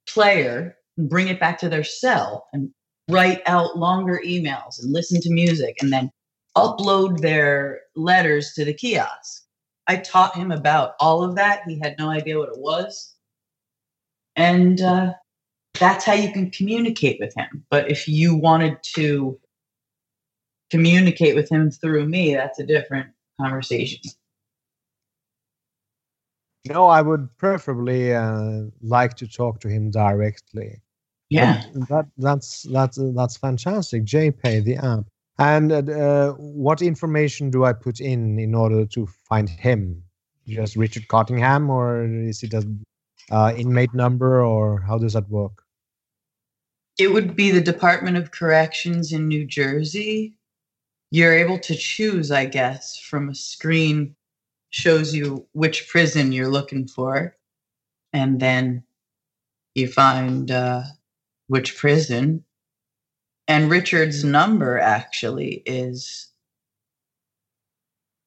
[0.08, 2.70] player and bring it back to their cell and
[3.08, 6.10] write out longer emails and listen to music and then
[6.56, 9.44] upload their letters to the kiosk.
[9.86, 11.62] I taught him about all of that.
[11.66, 13.14] He had no idea what it was.
[14.36, 15.14] And uh,
[15.78, 17.64] that's how you can communicate with him.
[17.70, 19.38] But if you wanted to
[20.70, 23.08] communicate with him through me, that's a different
[23.40, 24.00] conversation.
[26.68, 30.82] No, I would preferably uh, like to talk to him directly.
[31.30, 34.04] Yeah, that that's that's that's fantastic.
[34.04, 35.04] JPay the app.
[35.38, 40.02] And uh, what information do I put in in order to find him?
[40.46, 42.66] Just Richard Cottingham, or is it a
[43.30, 45.62] uh, inmate number, or how does that work?
[46.98, 50.34] It would be the Department of Corrections in New Jersey.
[51.10, 54.16] You're able to choose, I guess, from a screen
[54.70, 57.36] shows you which prison you're looking for,
[58.12, 58.82] and then
[59.74, 60.82] you find uh,
[61.46, 62.44] which prison
[63.48, 66.30] and Richard's number actually is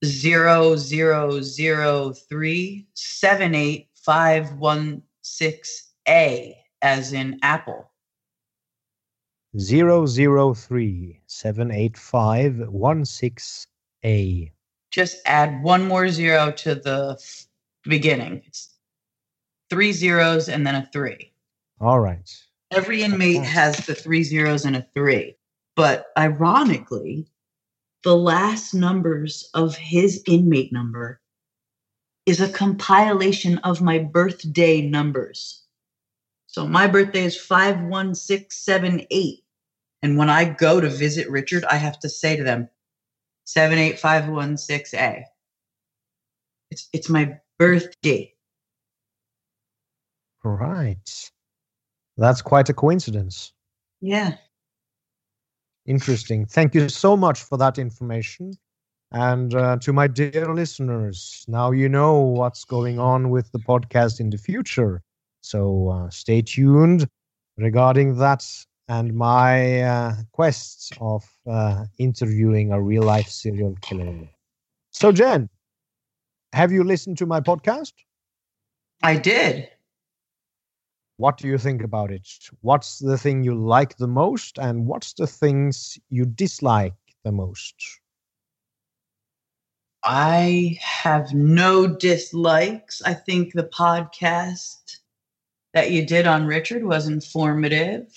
[0.03, 7.91] zero zero zero three seven eight five one six A as in Apple.
[9.59, 13.67] Zero zero three seven eight five one six
[14.03, 14.51] A.
[14.91, 17.17] Just add one more zero to the
[17.83, 18.43] beginning.
[18.45, 18.75] It's
[19.69, 21.31] three zeros and then a three.
[21.79, 22.29] All right.
[22.71, 25.37] Every inmate has the three zeros and a three.
[25.75, 27.27] But ironically,
[28.03, 31.21] the last numbers of his inmate number
[32.25, 35.63] is a compilation of my birthday numbers.
[36.47, 39.43] So my birthday is 51678.
[40.03, 42.67] And when I go to visit Richard, I have to say to them,
[43.47, 45.23] 78516A.
[46.71, 48.33] It's it's my birthday.
[50.43, 51.31] Right.
[52.17, 53.53] That's quite a coincidence.
[54.01, 54.35] Yeah.
[55.85, 56.45] Interesting.
[56.45, 58.53] Thank you so much for that information.
[59.11, 64.19] And uh, to my dear listeners, now you know what's going on with the podcast
[64.19, 65.01] in the future.
[65.41, 67.07] So uh, stay tuned
[67.57, 68.45] regarding that
[68.91, 74.27] and my uh, quests of uh, interviewing a real life serial killer.
[74.91, 75.47] So, Jenn,
[76.51, 77.93] have you listened to my podcast?
[79.01, 79.69] I did.
[81.15, 82.27] What do you think about it?
[82.59, 87.75] What's the thing you like the most, and what's the things you dislike the most?
[90.03, 93.01] I have no dislikes.
[93.05, 94.97] I think the podcast
[95.73, 98.11] that you did on Richard was informative.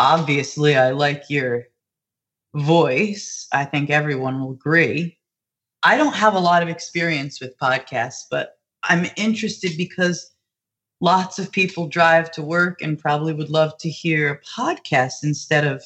[0.00, 1.64] Obviously, I like your
[2.54, 3.46] voice.
[3.52, 5.18] I think everyone will agree.
[5.82, 10.32] I don't have a lot of experience with podcasts, but I'm interested because
[11.02, 15.66] lots of people drive to work and probably would love to hear a podcast instead
[15.66, 15.84] of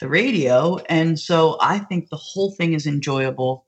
[0.00, 0.78] the radio.
[0.88, 3.64] And so I think the whole thing is enjoyable.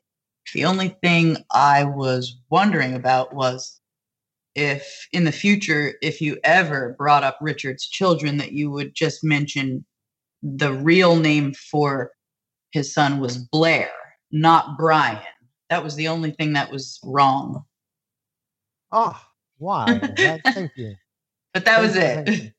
[0.55, 3.80] The only thing I was wondering about was
[4.55, 9.23] if in the future, if you ever brought up Richard's children, that you would just
[9.23, 9.85] mention
[10.43, 12.13] the real name for
[12.73, 13.91] his son was Blair,
[14.31, 15.23] not Brian.
[15.69, 17.65] That was the only thing that was wrong.
[18.93, 19.21] Oh,
[19.59, 20.01] why?
[20.45, 20.97] thank you.
[21.55, 22.53] But that was it.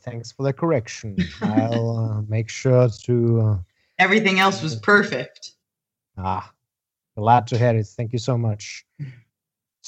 [0.00, 1.16] thanks for the correction.
[1.42, 3.40] I'll uh, make sure to.
[3.40, 3.58] Uh,
[3.98, 5.52] Everything else was perfect.
[6.18, 6.50] Ah,
[7.16, 7.86] glad to hear it.
[7.86, 8.86] Thank you so much.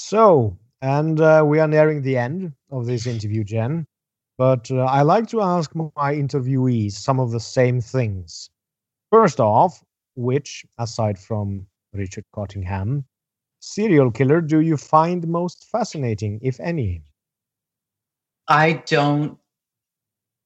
[0.00, 3.84] So, and uh, we are nearing the end of this interview, Jenn.
[4.38, 8.48] but uh, I like to ask my interviewees some of the same things.
[9.10, 9.82] First off,
[10.14, 13.06] which, aside from Richard Cottingham,
[13.58, 17.02] serial killer do you find most fascinating, if any?
[18.46, 19.36] I don't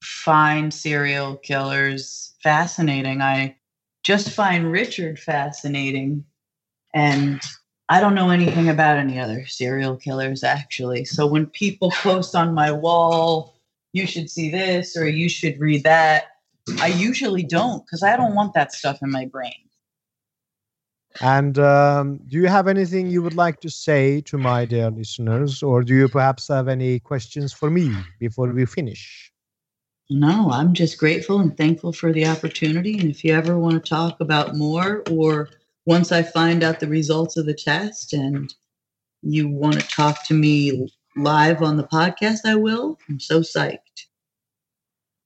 [0.03, 3.21] find serial killers fascinating.
[3.21, 3.57] I
[4.03, 6.25] just find Richard fascinating.
[6.95, 7.41] And
[7.89, 11.05] I don't know anything about any other serial killers, actually.
[11.05, 13.55] So when people post on my wall,
[13.93, 16.25] you should see this or you should read that,
[16.81, 19.53] I usually don't because I don't want that stuff in my brain.
[21.21, 25.63] And um, do you have anything you would like to say to my dear listeners,
[25.63, 29.31] or do you perhaps have any questions for me before we finish?
[30.09, 32.99] No, I'm just grateful and thankful for the opportunity.
[32.99, 35.51] And if you ever want to talk about more, or
[35.87, 38.53] once I find out the results of the test and
[39.23, 42.99] you want to talk to me live on the podcast, I will.
[43.09, 44.07] I'm so psyched.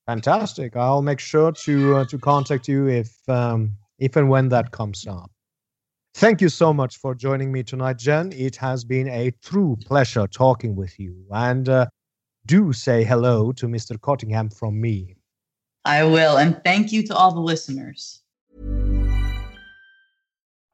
[0.06, 0.76] Fantastic.
[0.76, 5.06] I'll make sure to uh, to contact you if um, if and when that comes
[5.06, 5.30] up.
[6.14, 8.32] Thank you so much for joining me tonight, Jenn.
[8.32, 11.26] It has been a true pleasure talking with you.
[11.30, 11.86] And uh,
[12.46, 14.00] do say hello to Mr.
[14.00, 15.16] Cottingham from me.
[15.84, 16.38] I will.
[16.38, 18.22] And thank you to all the listeners.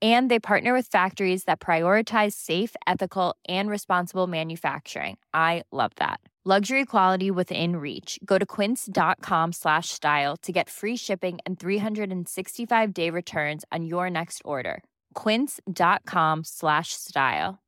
[0.00, 5.18] And they partner with factories that prioritize safe, ethical, and responsible manufacturing.
[5.34, 6.20] I love that.
[6.42, 8.18] Luxury quality within reach.
[8.24, 14.08] Go to quince.com slash style to get free shipping and 365 day returns on your
[14.08, 14.82] next order.
[15.12, 17.58] Quince.com slash style.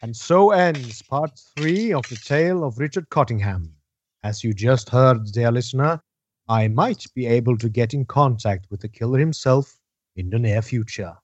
[0.00, 3.74] And so ends part three of the tale of Richard Cottingham.
[4.22, 6.00] As you just heard, dear listener,
[6.48, 9.78] I might be able to get in contact with the killer himself
[10.16, 11.14] in the near future.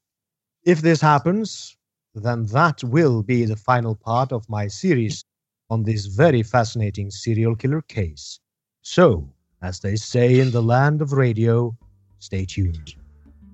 [0.64, 1.76] If this happens,
[2.14, 5.24] then that will be the final part of my series
[5.70, 8.40] on this very fascinating serial killer case.
[8.82, 9.28] So,
[9.62, 11.74] as they say in the land of radio,
[12.18, 12.94] stay tuned.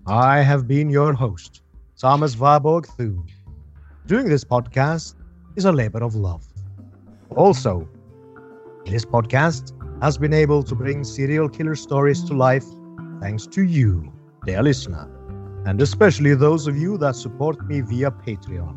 [0.07, 1.63] I have been your host,
[1.97, 3.27] Thomas Warburg Thune.
[4.07, 5.15] Doing this podcast
[5.55, 6.45] is a labor of love.
[7.37, 7.89] Also,
[8.87, 12.65] this podcast has been able to bring serial killer stories to life
[13.21, 14.13] thanks to you,
[14.47, 15.09] dear listener,
[15.67, 18.77] and especially those of you that support me via Patreon.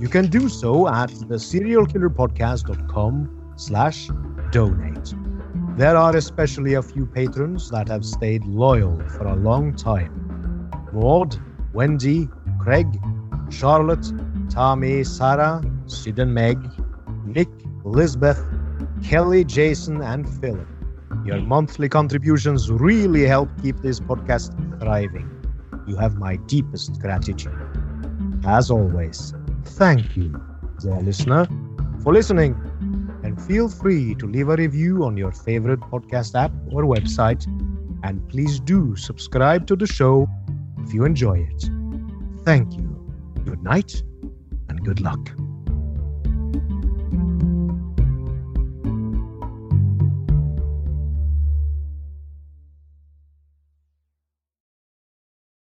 [0.00, 4.08] You can do so at the serialkillerpodcast.com slash
[4.50, 5.14] donate.
[5.76, 10.70] There are especially a few patrons that have stayed loyal for a long time.
[10.92, 11.36] Maud,
[11.72, 12.28] Wendy,
[12.60, 12.86] Craig,
[13.50, 14.06] Charlotte,
[14.50, 16.58] Tommy, Sarah, Sid and Meg,
[17.24, 17.48] Nick,
[17.84, 18.44] Elizabeth,
[19.04, 20.66] Kelly, Jason, and Philip.
[21.24, 24.50] Your monthly contributions really help keep this podcast
[24.80, 25.30] thriving.
[25.86, 27.54] You have my deepest gratitude.
[28.46, 29.34] As always,
[29.64, 30.40] thank you,
[30.80, 31.46] dear listener,
[32.02, 32.54] for listening.
[33.22, 37.46] And feel free to leave a review on your favorite podcast app or website.
[38.02, 40.28] And please do subscribe to the show
[40.78, 41.70] if you enjoy it.
[42.44, 42.90] Thank you.
[43.44, 44.02] Good night
[44.68, 45.43] and good luck.